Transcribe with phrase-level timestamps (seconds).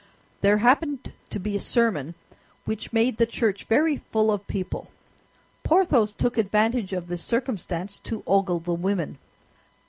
[0.41, 2.15] There happened to be a sermon,
[2.65, 4.89] which made the church very full of people.
[5.63, 9.19] Porthos took advantage of this circumstance to ogle the women.